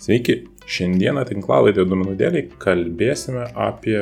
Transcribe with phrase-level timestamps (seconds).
[0.00, 3.98] Sveiki, šiandieną tinklalaidė duomenų dėliai kalbėsime apie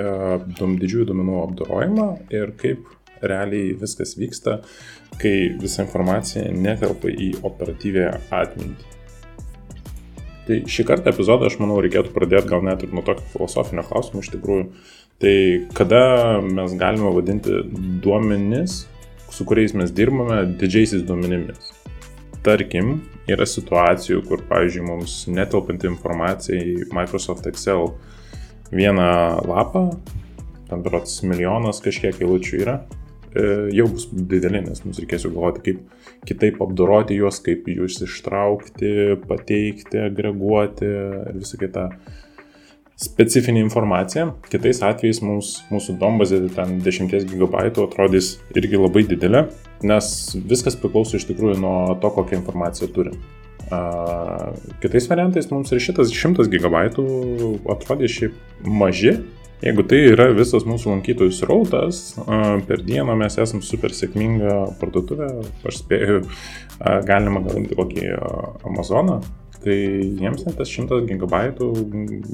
[0.54, 2.84] didžiųjų duomenų apdorojimą ir kaip
[3.18, 4.60] realiai viskas vyksta,
[5.18, 8.94] kai visa informacija netelpa į operatyvę atmintį.
[10.46, 14.22] Tai šį kartą epizodą aš manau reikėtų pradėti gal net ir nuo tokio filosofinio klausimo
[14.22, 14.68] iš tikrųjų.
[15.18, 15.34] Tai
[15.74, 16.04] kada
[16.46, 17.58] mes galime vadinti
[18.04, 18.84] duomenis,
[19.34, 21.74] su kuriais mes dirbame, didžiaisiais duomenimis?
[22.46, 27.90] Tarkim, yra situacijų, kur, pavyzdžiui, mums netelpant informaciją į Microsoft Excel
[28.70, 29.08] vieną
[29.48, 29.88] lapą,
[30.68, 32.76] tam berots milijonas kažkiek eilučių yra,
[33.32, 37.98] e, jau bus dideli, nes mums reikės jau galvoti, kaip kitaip apdoroti juos, kaip juos
[38.04, 38.94] ištraukti,
[39.28, 41.88] pateikti, agreguoti ir visą kitą
[42.98, 44.32] specifinė informacija.
[44.50, 49.46] Kitais atvejais mums, mūsų dombazė ten 10 GB atrodys irgi labai didelė,
[49.86, 50.12] nes
[50.50, 53.18] viskas priklauso iš tikrųjų nuo to, kokią informaciją turim.
[53.68, 56.86] Uh, kitais variantais mums ir šitas 100 GB
[57.74, 59.18] atrodė šiaip maži,
[59.58, 62.12] Jeigu tai yra visas mūsų lankytojų srautas,
[62.68, 65.32] per dieną mes esam super sėkminga parduotuvė,
[65.66, 66.20] aš spėju,
[67.08, 68.04] galima galinti kokį
[68.68, 69.16] Amazoną,
[69.64, 69.76] tai
[70.20, 71.68] jiems net tas 100 gigabaitų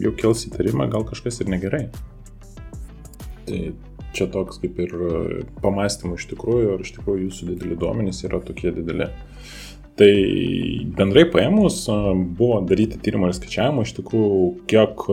[0.04, 1.86] jau kils įtarimą, gal kažkas ir negerai.
[3.48, 3.60] Tai
[4.14, 4.94] čia toks kaip ir
[5.64, 9.10] pamastymų iš tikrųjų, ar iš tikrųjų jūsų dideli duomenys yra tokie dideli.
[9.98, 10.12] Tai
[10.98, 11.84] bendrai paėmus
[12.38, 15.04] buvo daryti tyrimą ir skaičiavimą iš tikrųjų, kiek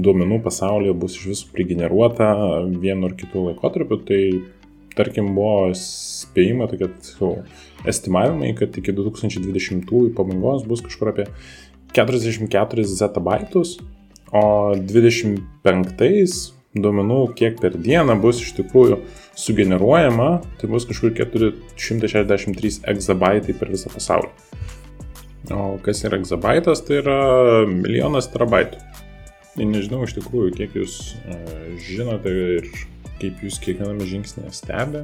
[0.00, 2.30] duomenų pasaulyje bus iš visų prigeneruota
[2.70, 4.22] vienu ar kitu laikotarpiu, tai
[4.96, 6.88] tarkim buvo spėjimai, tokie
[7.88, 11.26] estimavimai, kad iki 2020 pabaigos bus kažkur apie
[11.96, 13.78] 44 zetabaitus,
[14.30, 15.40] o 25
[16.78, 19.00] duomenų, kiek per dieną bus iš tikrųjų
[19.38, 24.30] sugeneruojama, tai bus kažkur 463 egzabaitai per visą pasaulį.
[25.50, 27.18] O kas yra egzabaitas, tai yra
[27.66, 28.78] milijonas terabaitų.
[29.56, 32.68] Tai nežinau iš tikrųjų, kiek jūs uh, žinote ir
[33.20, 35.02] kaip jūs kiekviename žingsnėje stebė,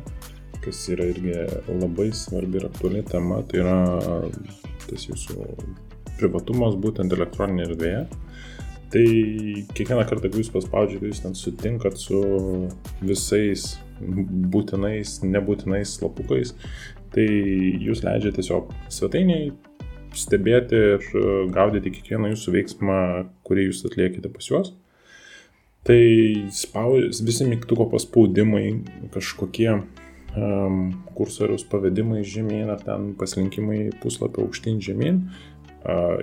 [0.67, 1.35] kas yra irgi
[1.71, 3.79] labai svarbi ir aktuali tema, tai yra
[4.87, 5.47] tas jūsų
[6.19, 8.03] privatumas būtent elektroninėje erdvėje.
[8.95, 9.07] Tai
[9.75, 12.21] kiekvieną kartą, kai jūs paspaudžiate, jūs ten sutinkat su
[13.03, 13.73] visais
[14.55, 16.55] būtinais, nebūtinais slapukais,
[17.15, 19.51] tai jūs leidžiate tiesiog svetainiai
[20.17, 21.07] stebėti ir
[21.53, 22.99] gaudyti kiekvieną jūsų veiksmą,
[23.47, 24.73] kurį jūs atliekite pas juos.
[25.87, 26.03] Tai
[26.51, 28.65] spaus, visi mygtuko paspaudimai,
[29.15, 29.71] kažkokie
[31.17, 35.23] kursorius pavedimai žemyn ar ten paslinkimai puslapio aukštyn žemyn,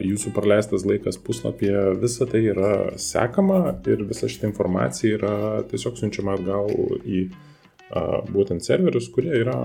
[0.03, 5.35] jūsų praleistas laikas puslapyje, visa tai yra sekama ir visa šita informacija yra
[5.72, 6.69] tiesiog siunčiama atgal
[7.07, 7.25] į
[8.34, 9.56] būtent serverius, kurie yra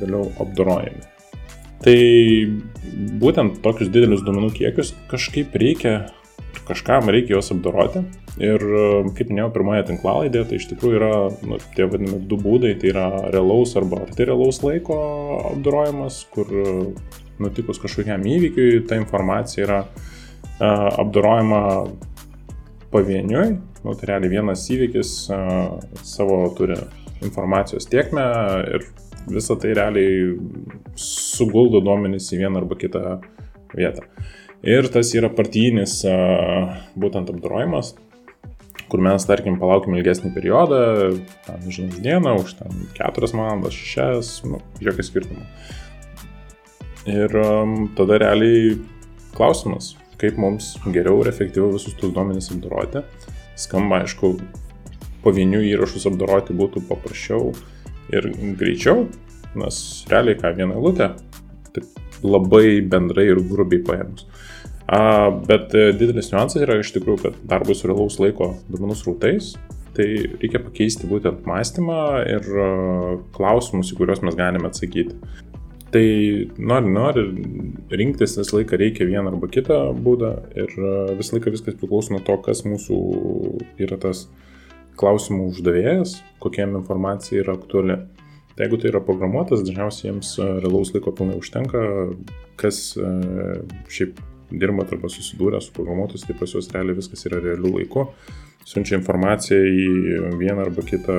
[0.00, 1.04] vėliau apdorojami.
[1.84, 1.98] Tai
[3.20, 6.06] būtent tokius didelius duomenų kiekius kažkaip reikia,
[6.68, 8.04] kažkam reikia juos apdoroti.
[8.42, 8.62] Ir
[9.14, 11.12] kaip minėjau, pirmoje tinklalaidėje, tai iš tikrųjų yra
[11.46, 14.96] nu, tie vadinami du būdai, tai yra realaus arba arti realaus laiko
[15.52, 16.50] apdorojimas, kur
[17.42, 21.62] nutikus kažkokiam įvykiui ta informacija yra uh, apdorojama
[22.94, 23.46] pavieniui,
[23.84, 26.78] nu, tai realiai vienas įvykis uh, savo turi
[27.24, 28.26] informacijos tiekmę
[28.74, 28.86] ir
[29.30, 30.34] visą tai realiai
[31.00, 33.18] suguldo duomenys į vieną arba kitą
[33.74, 34.04] vietą.
[34.64, 35.98] Ir tas yra partijinis
[36.96, 37.92] būtent apdorojimas,
[38.88, 40.78] kur mes, tarkim, palaukim ilgesnį periodą,
[41.44, 45.44] tam, nežinau, dieną, už ten 4 valandas, 6, nu, jokio skirtumo.
[47.10, 48.78] Ir um, tada realiai
[49.36, 53.04] klausimas, kaip mums geriau ir efektyviau visus tus duomenys apdoroti.
[53.60, 54.32] Skamba, aišku,
[55.26, 57.52] pavienių įrašus apdoroti būtų paprasčiau,
[58.12, 59.06] ir greičiau,
[59.58, 59.78] nes
[60.10, 61.10] realiai ką vieną eilutę,
[61.74, 61.84] tai
[62.24, 64.26] labai bendrai ir grubiai paėmus.
[64.86, 69.54] A, bet e, didelis niuansas yra iš tikrųjų, kad darbui su realaus laiko duomenų srautais,
[69.96, 70.06] tai
[70.42, 72.66] reikia pakeisti būtent mąstymą ir e,
[73.36, 75.16] klausimus, į kuriuos mes galime atsakyti.
[75.94, 76.04] Tai
[76.58, 77.22] nori, nori,
[77.94, 82.20] rinktis visą laiką reikia vieną arba kitą būdą ir e, visą laiką viskas priklauso nuo
[82.26, 83.00] to, kas mūsų
[83.86, 84.26] yra tas
[85.00, 88.02] klausimų uždavėjas, kokiem informacija yra aktuali.
[88.54, 91.80] Tai jeigu tai yra programuotas, dažniausiai jiems realaus laiko pilnai užtenka,
[92.60, 92.92] kas
[93.90, 94.20] šiaip
[94.60, 98.08] dirba arba susidūrė su programuotojais, tai pas juos realiai viskas yra realių laiku,
[98.64, 99.88] siunčia informaciją į
[100.40, 101.18] vieną arba kitą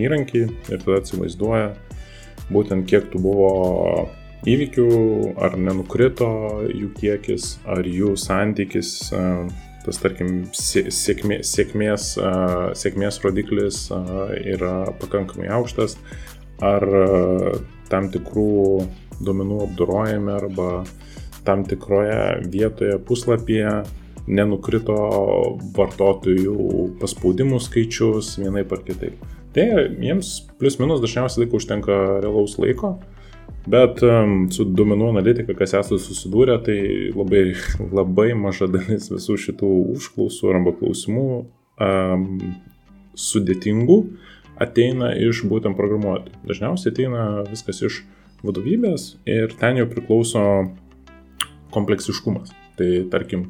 [0.00, 1.72] įrankį ir tada atsivaizduoja
[2.52, 3.50] būtent kiek tų buvo
[4.48, 4.88] įvykių,
[5.40, 6.28] ar nenukrito
[6.68, 8.98] jų kiekis, ar jų santykis
[9.84, 12.14] tas, tarkim, sėkmė, sėkmės,
[12.80, 15.98] sėkmės rodiklis yra pakankamai aukštas,
[16.64, 16.84] ar
[17.90, 18.84] tam tikrų
[19.24, 20.68] duomenų apdorojame arba
[21.46, 23.82] tam tikroje vietoje puslapyje
[24.24, 24.96] nenukrito
[25.76, 26.58] vartotojų
[27.00, 29.18] paspaudimų skaičius vienaip ar kitaip.
[29.54, 29.66] Tai
[30.02, 32.96] jiems plus minus dažniausiai laiko užtenka realaus laiko,
[33.70, 36.78] bet um, su duomenų analitika, kas esate susidūrę, tai
[37.14, 37.44] labai,
[37.98, 42.26] labai maža dalis visų šitų užklausų arba klausimų um,
[43.14, 43.98] sudėtingų
[44.64, 46.40] ateina iš būtent programuotojų.
[46.48, 48.02] Dažniausiai ateina viskas iš
[48.44, 50.42] vadovybės ir ten jau priklauso
[51.74, 52.54] kompleksiškumas.
[52.78, 53.48] Tai tarkim,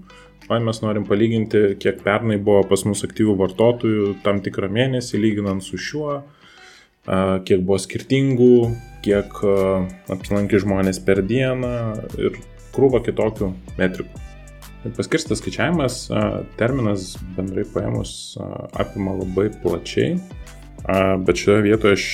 [0.50, 5.64] man mes norim palyginti, kiek pernai buvo pas mus aktyvių vartotojų tam tikrą mėnesį, lyginant
[5.64, 6.18] su šiuo,
[7.44, 8.52] kiek buvo skirtingų,
[9.04, 9.40] kiek
[10.12, 11.72] apsilankė žmonės per dieną
[12.16, 12.38] ir
[12.74, 14.22] krūva kitokių metrikų.
[14.96, 15.94] Paskirstas skaičiavimas,
[16.58, 18.36] terminas bendrai paėmus
[18.76, 20.18] apima labai plačiai,
[21.24, 22.08] bet šioje vietoje aš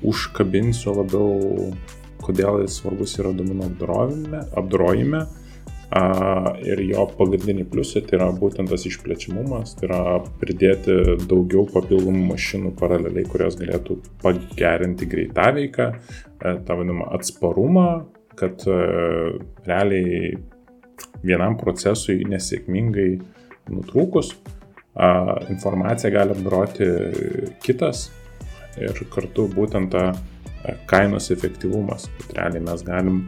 [0.00, 1.74] užkabinsiu labiau,
[2.30, 3.68] kodėl jis svarbus yra duomenų
[4.56, 5.26] apdorojime
[6.62, 10.02] ir jo pagrindiniai pliusai tai yra būtent tas išplečiamumas, tai yra
[10.38, 17.88] pridėti daugiau papildomų mašinų paraleliai, kurios galėtų pagerinti greitaveiką, e, tą vadinamą atsparumą,
[18.38, 18.78] kad e,
[19.66, 20.38] realiai
[21.26, 23.10] vienam procesui nesėkmingai
[23.70, 24.36] nutrūkus
[25.50, 26.86] informaciją gali apdoroti
[27.64, 28.08] kitas.
[28.78, 30.06] Ir kartu būtent e,
[30.90, 33.22] kainos efektyvumas, kad realiai mes galim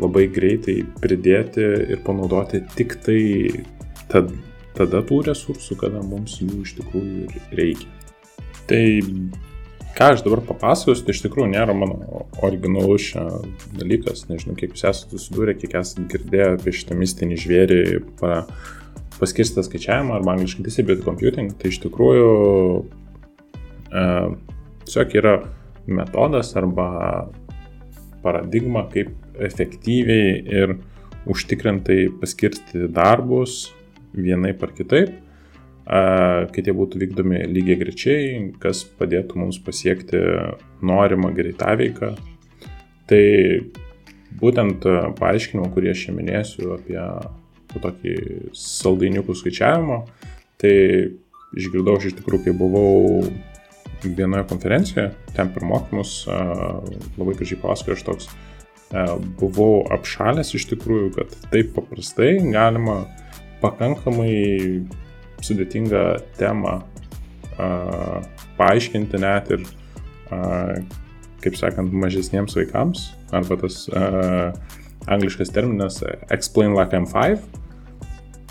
[0.00, 1.64] labai greitai pridėti
[1.94, 3.20] ir panaudoti tik tai
[4.10, 4.32] tad,
[4.74, 7.90] tada tų resursų, kada mums jų iš tikrųjų reikia.
[8.68, 8.84] Tai
[9.94, 13.12] ką aš dabar papasakosiu, tai iš tikrųjų nėra mano originalus
[13.76, 17.82] dalykas, nežinau, kiek jūs esate susidūrę, kiek esate girdėję apie šitą mistinį žvėrį
[18.18, 18.44] pa,
[19.20, 22.30] paskirstą skaičiavimą arba angliškai distributed computing, tai iš tikrųjų
[23.94, 24.06] e,
[24.88, 25.36] tiesiog yra
[25.86, 27.30] metodas arba
[28.24, 29.12] paradigma, kaip
[29.44, 30.76] efektyviai ir
[31.28, 33.72] užtikrintai paskirsti darbus
[34.14, 35.14] vienaip ar kitaip,
[35.84, 38.28] kad jie būtų vykdomi lygiai grečiai,
[38.60, 40.20] kas padėtų mums pasiekti
[40.84, 42.14] norimą greitaveiką.
[43.10, 43.24] Tai
[44.40, 44.86] būtent
[45.18, 47.00] paaiškinimą, kurį aš čia minėsiu apie
[47.74, 48.14] tokį
[48.56, 49.98] saldainiukų skaičiavimą,
[50.62, 50.76] tai
[51.58, 53.28] išgirdau aš iš tikrųjų, kai buvau
[54.04, 58.28] vienoje konferencijoje, ten per mokymus, labai gražiai pasakoju, aš toks
[59.40, 63.00] buvau apšalęs iš tikrųjų, kad taip paprastai galima
[63.62, 64.34] pakankamai
[65.44, 66.04] sudėtingą
[66.38, 66.76] temą
[68.58, 69.64] paaiškinti net ir,
[71.44, 73.84] kaip sakant, mažesniems vaikams, arba tas
[75.04, 76.00] angliškas terminas
[76.32, 77.42] explain like I'm 5.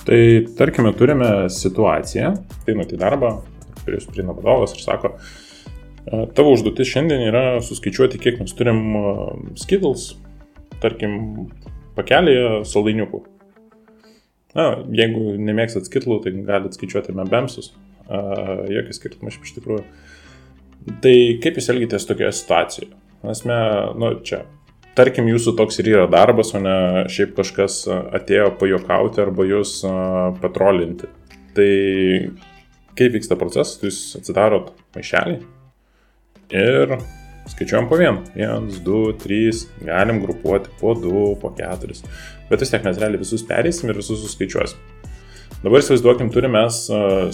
[0.04, 0.20] Tai
[0.60, 2.34] tarkime, turime situaciją,
[2.66, 3.38] tai nuti darbą,
[3.88, 5.14] jūsų prieina vadovas ir sako,
[6.08, 8.82] tavo užduotis šiandien yra suskaičiuoti, kiek mes turim
[9.60, 10.14] skittles,
[10.84, 11.48] tarkim,
[11.98, 13.22] pakelėje saldainiukų.
[14.54, 17.72] Na, jeigu nemėgstat skitlų, tai galite skaičiuoti membemsus.
[18.10, 19.86] Jokio skirtumo iš tikrųjų.
[21.02, 22.92] Tai kaip jūs elgitės tokioje situacijoje?
[23.24, 24.42] Nes mes, nu, čia,
[24.98, 29.78] tarkim, jūsų toks ir yra darbas, o ne šiaip kažkas atėjo pajokauti arba jūs
[30.44, 31.10] patrolinti.
[31.56, 31.72] Tai
[33.00, 35.40] kaip vyksta procesas, jūs atsidarot maišelį
[36.52, 36.98] ir
[37.52, 38.24] skaičiuojam po vieną.
[38.36, 42.04] Vienas, du, trys, galim grupuoti po du, po keturis.
[42.50, 44.80] Bet vis tiek mes realiai visus perėsim ir visus suskaičiuosim.
[45.64, 46.80] Dabar įsivaizduokim, turime mes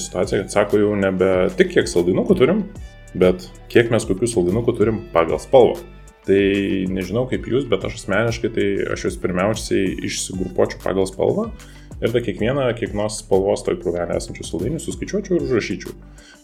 [0.03, 2.59] situaciją, kad sako jau nebe tik kiek saldinukų turim,
[3.17, 5.79] bet kiek mes kokių saldinukų turim pagal spalvą.
[6.29, 6.43] Tai
[6.93, 11.47] nežinau kaip jūs, bet aš asmeniškai tai aš jūs pirmiausiai išsigrupuočiau pagal spalvą
[11.99, 15.95] ir tada kiekvieną, kiekvienos spalvos toj krūvelė esančių saldainių suskaičiuočiau ir užrašyčiau.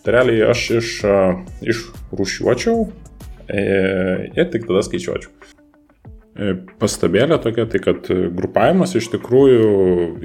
[0.06, 2.86] Tai realiai aš iš, uh, išrušiuočiau
[3.48, 5.32] E, ir tik tada skaičiuočiau.
[6.36, 9.68] E, pastabėlė tokia, tai kad grupavimas iš tikrųjų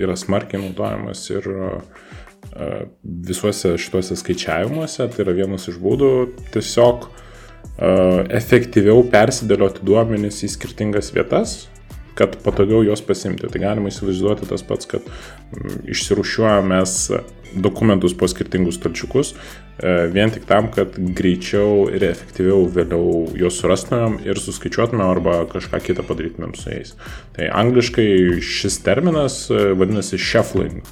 [0.00, 1.72] yra smarkiai naudojamas ir e,
[3.28, 6.12] visuose šituose skaičiavimuose, tai yra vienas iš būdų
[6.54, 7.10] tiesiog
[8.37, 11.54] efektyviau persidėlioti duomenis į skirtingas vietas,
[12.19, 13.49] kad patogiau juos pasimti.
[13.50, 15.07] Tai galima įsivaizduoti tas pats, kad
[15.90, 16.97] išsirušiuojame mes
[17.55, 24.21] dokumentus po skirtingus stalčiukus, e, vien tik tam, kad greičiau ir efektyviau vėliau juos surastumėm
[24.26, 26.95] ir suskaičiuotumėm arba kažką kitą padarytumėm su jais.
[27.37, 30.85] Tai angliškai šis terminas e, vadinasi shuffling.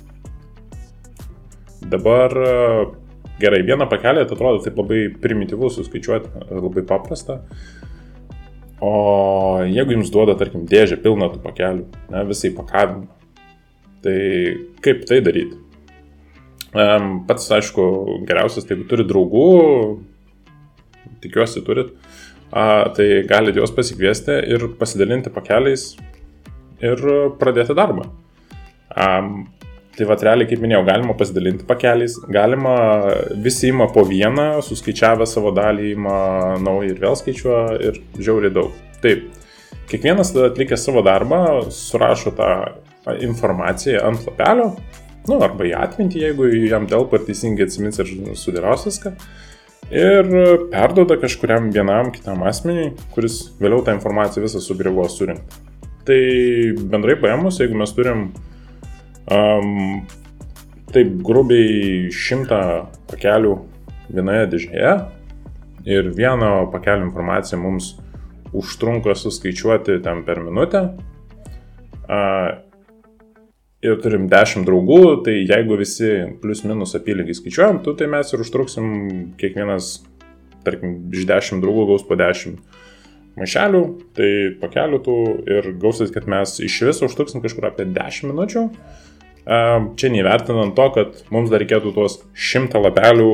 [1.88, 2.54] Dabar e,
[3.42, 7.42] gerai, vieną pakelį tai atrodo taip labai primityvu suskaičiuoti, labai paprasta.
[8.80, 13.08] O jeigu jums duoda, tarkim, dėžę pilną tų pakelių, ne, visai pakavimą,
[14.04, 14.18] tai
[14.84, 15.58] kaip tai daryti?
[16.70, 17.88] Pats, aišku,
[18.28, 19.48] geriausias, tai jeigu turi draugų,
[21.24, 21.90] tikiuosi turit,
[22.52, 25.90] tai galite juos pasikviesti ir pasidalinti pakeliais
[26.78, 27.02] ir
[27.40, 28.06] pradėti darbą.
[29.98, 32.74] Tai va, realiai, kaip minėjau, galima pasidalinti pakeliais, galima
[33.42, 36.18] visi ima po vieną, suskaičiavę savo dalį, ima
[36.62, 38.76] naują ir vėl skaičiuoja ir žiauriai daug.
[39.02, 39.24] Taip,
[39.90, 41.40] kiekvienas tada atlikęs savo darbą,
[41.74, 42.52] surašo tą
[43.26, 44.68] informaciją ant lapelio,
[45.26, 49.16] nu, arba į atmintį, jeigu jam telpa ir teisingai atsimins ir sudėlios viską.
[49.90, 50.30] Ir
[50.70, 55.64] perdoda kažkuriam vienam kitam asmeniui, kuris vėliau tą informaciją visą sugriuvo surinkti.
[56.06, 56.20] Tai
[56.92, 58.28] bendrai paėmus, jeigu mes turim
[59.28, 60.06] Um,
[60.88, 62.60] taip, grubiai šimtą
[63.10, 63.50] pakelių
[64.08, 64.92] vienoje dėžėje
[65.88, 67.90] ir vieno pakelio informacija mums
[68.56, 70.80] užtrunka suskaičiuoti ten per minutę.
[72.08, 72.56] Uh,
[73.84, 78.44] ir turim 10 draugų, tai jeigu visi plus minus apylygiai skaičiuojam, tu, tai mes ir
[78.46, 78.86] užtruksim
[79.38, 79.90] kiekvienas,
[80.64, 82.56] tarkim, iš 10 draugų gaus po 10
[83.36, 83.82] maišelių,
[84.16, 84.30] tai
[84.64, 85.18] pakelių tų
[85.52, 88.64] ir gausis, kad mes iš viso užtruksim kažkur apie 10 minučių.
[88.64, 89.04] Uh,
[89.48, 93.28] Čia neįvertinant to, kad mums dar reikėtų tuos šimtą lapelių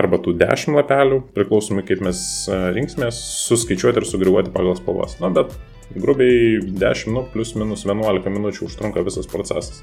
[0.00, 5.18] arba tų dešimt lapelių, priklausomai kaip mes rinksimės, suskaičiuoti ir sugriuoti pagal spalvas.
[5.20, 5.52] Na, bet
[5.92, 9.82] grubiai 10, nu, plus minus 11 minučių užtrunka visas procesas.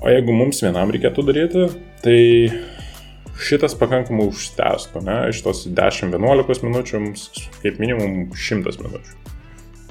[0.00, 1.64] O jeigu mums vienam reikėtų daryti,
[2.04, 2.20] tai
[3.40, 5.16] šitas pakankamai užtęstų, ne?
[5.32, 7.26] Iš tos 10-11 minučių mums
[7.62, 9.18] kaip minimum 100 minučių.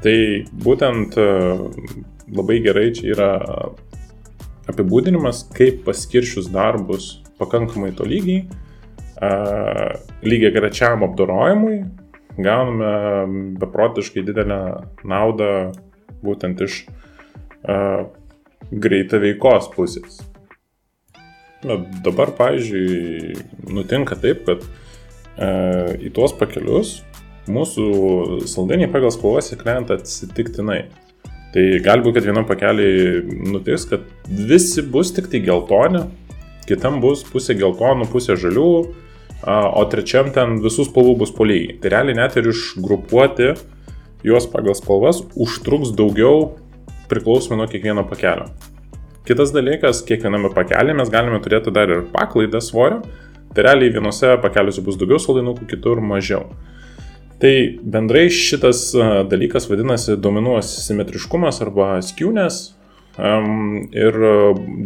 [0.04, 0.18] Tai
[0.66, 1.18] būtent
[2.36, 3.30] labai gerai čia yra
[4.70, 8.46] apibūdinimas, kaip paskiršius darbus pakankamai tolygiai,
[10.22, 11.80] lygiai grečiam apdorojimui,
[12.40, 14.60] gauname beprotiškai didelę
[15.08, 15.52] naudą
[16.24, 16.84] būtent iš
[18.72, 20.20] greita veikos pusės.
[21.64, 23.34] Bet dabar, pavyzdžiui,
[23.76, 25.50] nutinka taip, kad e,
[26.08, 27.02] į tuos pakelius
[27.52, 30.86] mūsų saldainiai pagal spalvas įkrenta atsitiktinai.
[31.54, 36.04] Tai gali būti, kad vienam pakeliai nutiks, kad visi bus tik tai geltoni,
[36.70, 38.70] kitam bus pusė geltonų, pusė žalių,
[39.50, 41.80] o trečiam ten visų spalvų bus po lygiai.
[41.82, 43.54] Tai realiai net ir išgrupuoti
[44.28, 46.52] juos pagal spalvas užtruks daugiau
[47.10, 48.50] priklausomai nuo kiekvieno pakelio.
[49.26, 53.02] Kitas dalykas, kiekviename pakelį mes galime turėti dar ir paklaidą svorio,
[53.56, 56.46] tai realiai vienose pakeliuose bus daugiau saldainukų, kitur mažiau.
[57.40, 58.90] Tai bendrai šitas
[59.32, 62.58] dalykas vadinasi duomenų asimetriškumas arba skiūnės.
[63.20, 64.18] Ir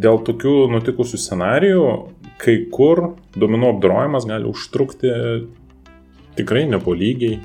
[0.01, 1.88] dėl tokių nutikusių scenarijų,
[2.41, 5.12] kai kur duomenų apdorojimas gali užtrukti
[6.38, 7.39] tikrai nepolygiai.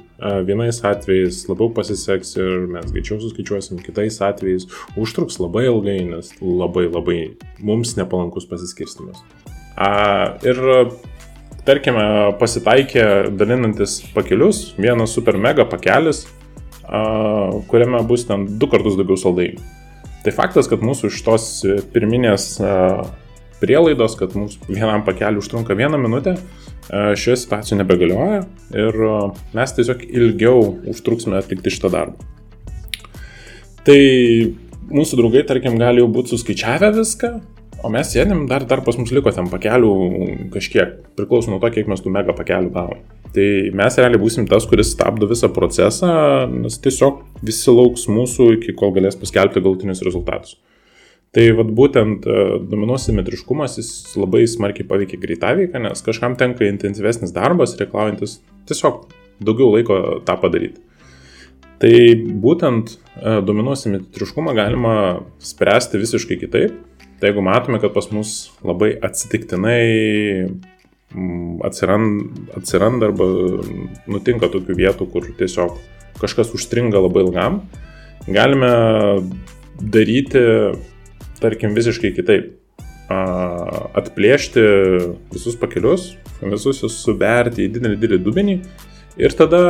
[0.49, 4.67] Vienais atvejais labiau pasiseks ir mes greičiau suskaičiuosim, kitais atvejais
[4.99, 7.19] užtruks labai ilgai, nes labai labai
[7.63, 9.21] mums nepalankus pasiskirstimas.
[10.43, 10.59] Ir
[11.69, 12.03] tarkime,
[12.41, 13.03] pasitaikė
[13.37, 16.25] dalinantis pakelius, vienas super mega pakelis,
[17.69, 19.61] kuriame bus ten du kartus daugiau saldainių.
[20.25, 21.49] Tai faktas, kad mūsų iš tos
[21.93, 22.55] pirminės
[23.61, 26.39] prielaidos, kad mums vienam pakeliu užtrunka vieną minutę,
[26.89, 28.41] šioje situacijoje nebegalioja
[28.73, 28.99] ir
[29.57, 32.17] mes tiesiog ilgiau užtruksime atlikti šitą darbą.
[33.85, 34.01] Tai
[34.89, 37.33] mūsų draugai, tarkim, gali jau būti suskaičiavę viską,
[37.79, 39.93] O mes sėdim, dar, dar pas mus liko ten pakelių
[40.55, 43.05] kažkiek, priklauso nuo to, kiek mes tų mega pakelių gavom.
[43.35, 43.47] Tai
[43.79, 46.11] mes realiai būsim tas, kuris stabdo visą procesą,
[46.51, 50.57] nes tiesiog visi lauks mūsų, iki kol galės paskelbti galtinius rezultatus.
[51.37, 57.35] Tai vad būtent e, duomenų simetriškumas jis labai smarkiai paveikia greitaveiką, nes kažkam tenka intensyvesnis
[57.37, 58.39] darbas, reikalaujantis
[58.71, 59.05] tiesiog
[59.45, 60.81] daugiau laiko tą padaryti.
[61.79, 61.95] Tai
[62.43, 64.95] būtent e, duomenų simetriškumą galima
[65.39, 66.85] spręsti visiškai kitaip
[67.19, 68.33] Tai jeigu matome, kad pas mus
[68.63, 70.47] labai atsitiktinai
[71.67, 72.29] atsiranda,
[72.61, 73.27] atsiranda arba
[74.07, 75.81] nutinka tokių vietų, kur tiesiog
[76.23, 77.59] kažkas užstringa labai ilgam,
[78.29, 78.71] galime
[79.83, 80.45] daryti,
[81.43, 82.55] tarkim, visiškai kitaip.
[83.09, 84.63] Atplėšti
[85.33, 88.57] visus pakelius, visus juos suberti į didelį, didelį dubenį
[89.19, 89.63] ir tada,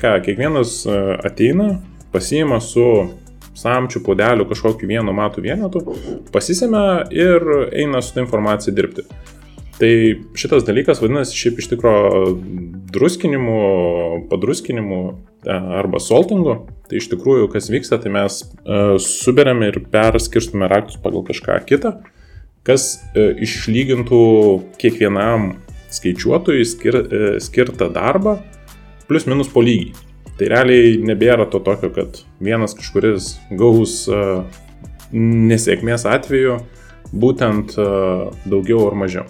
[0.00, 0.82] ką, kiekvienas
[1.24, 1.76] ateina,
[2.14, 2.86] pasiima su
[3.56, 5.82] samčių, podelių, kažkokiu vienu matų vienetu,
[6.34, 9.06] pasisėmė ir eina su tą informacija dirbti.
[9.76, 9.92] Tai
[10.40, 11.92] šitas dalykas vadinasi šiaip iš tikro
[12.92, 13.56] druskinimu,
[14.30, 16.62] padruskinimu e, arba soltingu.
[16.88, 21.92] Tai iš tikrųjų, kas vyksta, tai mes uh, suberiame ir perskirstume raktus pagal kažką kitą,
[22.64, 24.20] kas išlygintų
[24.80, 25.56] kiekvienam
[25.92, 26.98] skaičiuotojui skir,
[27.42, 28.38] skirtą darbą
[29.08, 29.94] plus minus po lygiai.
[30.36, 34.44] Tai realiai nebėra to tokio, kad vienas kažkuris gaus uh,
[35.16, 36.58] nesėkmės atveju
[37.14, 39.24] būtent uh, daugiau ar mažiau.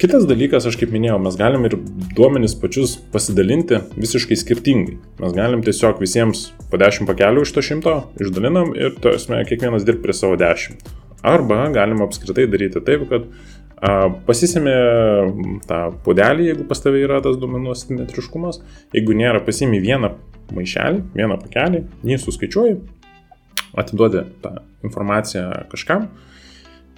[0.00, 1.74] Kitas dalykas, aš kaip minėjau, mes galim ir
[2.16, 4.94] duomenis pačius pasidalinti visiškai skirtingai.
[5.20, 7.92] Mes galim tiesiog visiems po 10 pakelių iš to šimto
[8.24, 10.80] išdalinam ir, esmė, kiekvienas dirb prie savo 10.
[11.20, 13.28] Arba galima apskritai daryti taip, kad
[14.26, 14.74] pasisėmė
[15.68, 18.60] tą puodelį, jeigu pas tavai yra tas duomenų asimetriškumas,
[18.96, 20.14] jeigu nėra, pasimi vieną
[20.54, 22.80] maišelį, vieną pakelį, jį suskaičiuoji,
[23.80, 26.08] atiduodi tą informaciją kažkam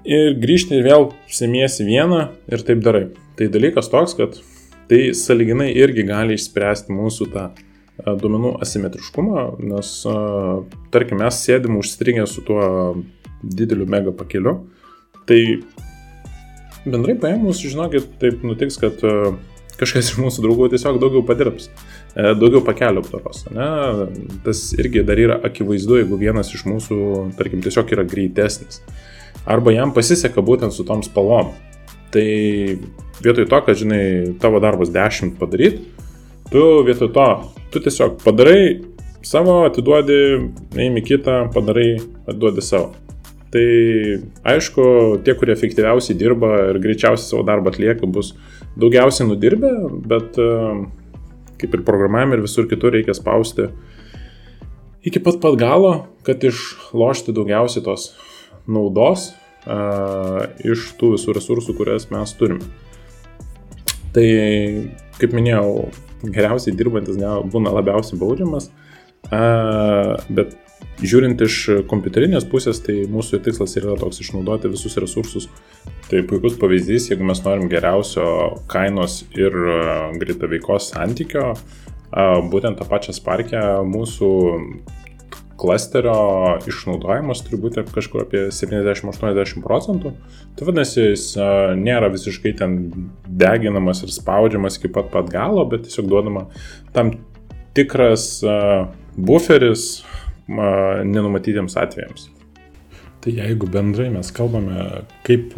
[0.09, 3.05] ir grįžti ir vėl semiesi vieną ir taip darai.
[3.39, 4.39] Tai dalykas toks, kad
[4.91, 7.47] tai saliginai irgi gali išspręsti mūsų tą
[8.03, 9.95] duomenų asimetriškumą, nes,
[10.95, 12.63] tarkim, mes sėdim užstrigę su tuo
[13.43, 14.57] dideliu mega pakeliu,
[15.29, 15.61] tai
[16.85, 19.03] bendrai paėmus, žinokit, taip nutiks, kad
[19.79, 21.69] kažkas iš mūsų draugų tiesiog daugiau padirbs,
[22.15, 23.45] e, daugiau pakelio aptaros.
[23.55, 23.69] Ne?
[24.45, 26.99] Tas irgi dar yra akivaizdu, jeigu vienas iš mūsų,
[27.39, 28.83] tarkim, tiesiog yra greitesnis.
[29.49, 31.51] Arba jam pasiseka būtent su tom spalvom.
[32.13, 32.27] Tai
[33.25, 34.05] vietoj to, kad, žinai,
[34.43, 35.87] tavo darbas 10 padaryti,
[36.53, 37.29] tu vietoj to,
[37.73, 38.83] tu tiesiog padarai
[39.25, 40.19] savo, atiduodi,
[40.77, 41.97] eimi kitą, padarai,
[42.27, 42.93] atiduodi savo.
[43.53, 43.67] Tai
[44.49, 44.85] aišku,
[45.27, 48.33] tie, kurie efektyviausiai dirba ir greičiausiai savo darbą atlieka, bus
[48.81, 49.73] daugiausiai nudirbę,
[50.09, 50.47] bet e,
[51.61, 53.69] kaip ir programavime ir visur kitur reikia spausti
[55.03, 55.93] iki pat pat galo,
[56.27, 58.13] kad išlošti daugiausiai tos
[58.71, 59.33] naudos
[59.67, 62.63] uh, iš tų visų resursų, kurias mes turime.
[64.15, 64.27] Tai,
[65.19, 65.89] kaip minėjau,
[66.23, 68.69] geriausiai dirbantis būna labiausiai baudžiamas,
[69.27, 70.55] uh, bet
[71.03, 71.59] Žiūrint iš
[71.91, 75.49] kompiuterinės pusės, tai mūsų tikslas yra toks išnaudoti visus resursus.
[76.11, 78.27] Tai puikus pavyzdys, jeigu mes norim geriausio
[78.71, 79.79] kainos ir e,
[80.23, 81.55] greito veikos santykio,
[82.53, 84.33] būtent tą pačią sparkę mūsų
[85.63, 90.15] klasterio išnaudojimas turi būti kažkur apie 70-80 procentų.
[90.59, 91.27] Tai vadinasi, jis
[91.79, 92.79] nėra visiškai ten
[93.27, 96.49] deginamas ir spaudžiamas iki pat pat galo, bet tiesiog duodama
[96.97, 97.15] tam
[97.77, 98.43] tikras
[99.17, 100.03] buferis
[101.09, 102.29] nenumatytiems atvejams.
[103.23, 105.55] Tai jeigu bendrai mes kalbame, kaip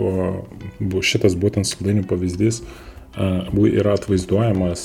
[1.00, 2.60] šitas būtent saldainių pavyzdys
[3.14, 4.82] yra atvaizduojamas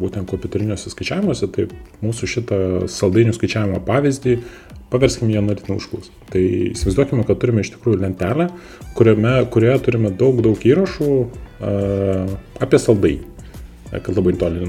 [0.00, 1.66] būtent kompiuteriniuose skaičiavimuose, tai
[2.00, 4.38] mūsų šitą saldainių skaičiavimo pavyzdį
[4.90, 6.14] paverskime jį analitinį užklausą.
[6.32, 6.42] Tai
[6.72, 8.48] įsivaizduokime, kad turime iš tikrųjų lentelę,
[8.96, 11.10] kuriame, kurioje turime daug, daug įrašų
[12.64, 13.28] apie saldainį,
[13.92, 14.66] kad labai toli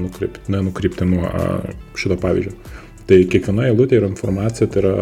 [0.52, 1.32] nenukrypti nuo
[1.98, 2.54] šito pavyzdžio.
[3.08, 4.96] Tai kiekviena eilutė yra informacija, tai yra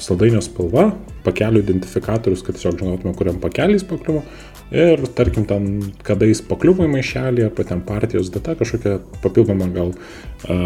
[0.00, 0.90] saldainio spalva,
[1.24, 4.22] pakelių identifikatorius, kad tiesiog žinotume, kuriam pakeliais pakliuvo
[4.70, 5.70] ir tarkim ten,
[6.06, 9.94] kada jis pakliuvo į maišelį, arba ten partijos data, kažkokia papildoma gal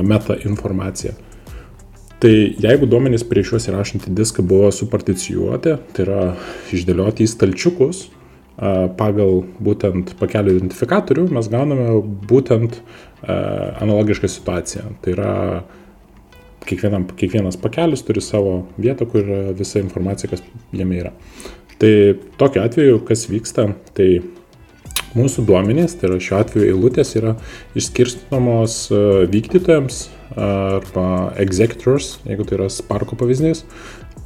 [0.06, 1.14] meta informacija.
[2.22, 6.20] Tai jeigu duomenys prieš juos įrašant į diską buvo suparticijuoti, tai yra
[6.72, 8.06] išdėlioti į stalčiukus
[8.98, 11.88] pagal būtent pakelio identifikatorių, mes gauname
[12.30, 12.78] būtent
[13.26, 14.84] analogišką situaciją.
[15.02, 15.32] Tai yra
[16.68, 21.12] kiekvienam, kiekvienas pakelis turi savo vietą, kur visa informacija, kas jame yra.
[21.80, 21.92] Tai
[22.40, 24.08] tokiu atveju, kas vyksta, tai
[25.14, 27.34] mūsų duomenys, tai yra šiuo atveju eilutės, yra
[27.78, 33.62] išskirstomos e, vykdytojams arba executors, jeigu tai yra Sparko pavyzdys,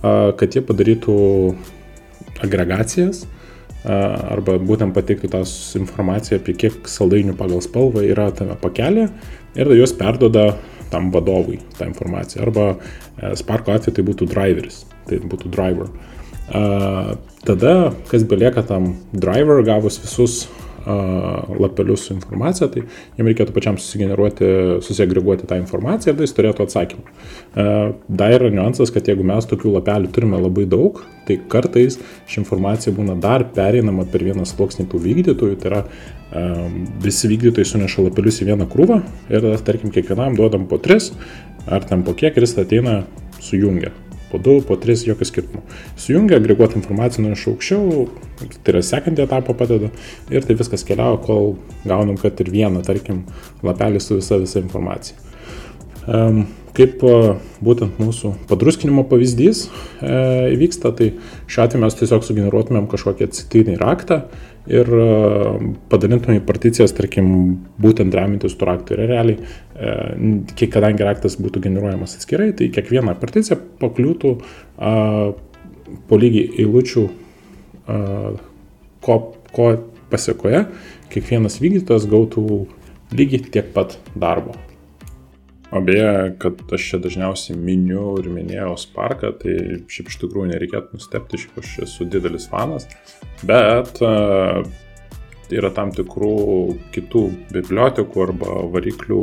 [0.01, 1.17] kad jie padarytų
[2.47, 3.27] agregacijas
[3.85, 5.43] arba būtent pateiktų tą
[5.79, 9.09] informaciją apie kiek saldainių pagal spalvą yra tame pakelė
[9.59, 10.51] ir juos perdoda
[10.93, 12.45] tam vadovui tą informaciją.
[12.47, 15.91] Arba e, Sparko atveju tai būtų driveris, tai būtų driver.
[17.45, 17.73] Tada,
[18.09, 20.47] kas belieka tam driver, gavus visus
[20.89, 22.85] lapelius su informacija, tai
[23.19, 24.49] jam reikėtų pačiam susigeneruoti,
[24.85, 27.15] susiagreguoti tą informaciją ir tai jis turėtų atsakymą.
[28.09, 31.99] Dar yra niuansas, kad jeigu mes tokių lapelių turime labai daug, tai kartais
[32.31, 35.85] ši informacija būna dar pereinama per vieną sluoksnį tų vykdytojų, tai yra
[37.05, 39.01] visi vykdytojai suneša lapelius į vieną krūvą
[39.33, 41.13] ir, tarkim, kiekvienam duodam po tris,
[41.69, 43.03] ar ten po kiek ir jis ateina
[43.45, 43.93] sujungia
[44.33, 45.63] po 2, po 3, jokio skirtumo.
[45.97, 48.09] Sujungia, agreguoti informaciją nuo iš aukščiau,
[48.63, 49.93] tai yra sekantį etapą padeda
[50.35, 53.25] ir tai viskas keliauja, kol gaunam, kad ir vieną, tarkim,
[53.67, 55.28] lapelį su visa visa informacija.
[56.79, 57.01] Kaip
[57.65, 60.11] būtent mūsų padruskinimo pavyzdys e,
[60.55, 61.09] įvyksta, tai
[61.51, 64.21] šiuo atveju mes tiesiog sugeneruotumėm kažkokį atsitiktinį raktą
[64.71, 65.09] ir e,
[65.91, 67.33] padalintumėm į particijas, tarkim,
[67.83, 68.95] būtent remintis tų raktų.
[68.95, 74.37] Ir realiai, e, kadangi raktas būtų generuojamas atskirai, tai kiekviena particija pakliūtų
[76.07, 77.05] po lygiai eilučių,
[79.03, 79.19] ko,
[79.57, 79.69] ko
[80.13, 80.67] pasiekoje
[81.11, 82.47] kiekvienas vykdytojas gautų
[83.17, 84.68] lygiai tiek pat darbo.
[85.71, 89.57] O beje, kad aš čia dažniausiai miniu ir minėjau Sparką, tai
[89.93, 92.87] šiaip iš tikrųjų nereikėtų nustepti, šiaip aš esu didelis fanas,
[93.45, 94.63] bet uh,
[95.53, 96.39] yra tam tikrų
[96.95, 99.21] kitų bibliotekų arba variklių,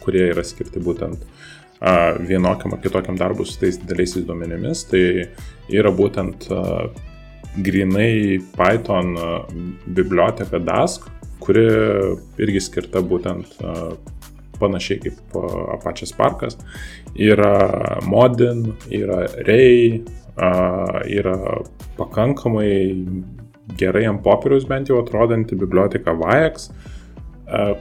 [0.00, 4.86] kurie yra skirti būtent uh, vienokiam ar kitokiam darbui su tais dideliaisiais duomenimis.
[4.88, 5.04] Tai
[5.68, 6.88] yra būtent uh,
[7.60, 9.14] grinai Python
[9.84, 11.10] biblioteka Dask,
[11.44, 11.68] kuri
[12.40, 13.60] irgi skirta būtent
[14.60, 15.36] panašiai kaip
[15.74, 16.58] Apache Sparkas.
[17.14, 20.02] Yra Modin, yra Ray,
[20.36, 21.36] yra
[21.98, 22.72] pakankamai
[23.78, 26.68] gerai ant popieriaus bent jau atrodanti biblioteka Vajax,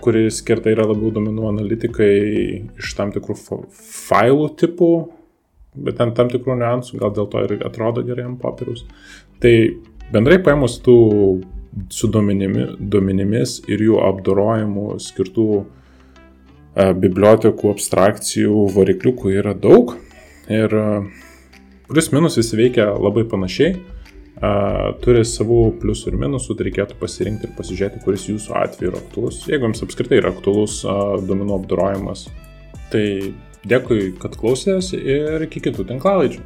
[0.03, 2.13] kuri skirta yra labiau domenų analitikai
[2.79, 4.91] iš tam tikrų failų tipų,
[5.85, 8.85] bet ten tam tikrų niuansų, gal dėl to ir atrodo gerai ant popieriaus.
[9.41, 9.53] Tai
[10.13, 10.97] bendrai paėmus tų
[11.89, 15.47] su duomenimi, duomenimis ir jų apdorojimu skirtų
[16.75, 19.93] bibliotekų, abstrakcijų, varikliukų yra daug
[20.49, 20.73] ir
[21.89, 23.75] plius minus visi veikia labai panašiai,
[25.03, 29.43] turi savų pliusų ir minusų, tai reikėtų pasirinkti ir pasižiūrėti, kuris jūsų atveju yra aktuolus.
[29.47, 30.81] Jeigu jums apskritai yra aktuolus
[31.27, 32.25] duomenų apdorojimas,
[32.91, 33.05] tai
[33.69, 36.41] dėkui, kad klausėtės ir iki kitų tinklalaidžių.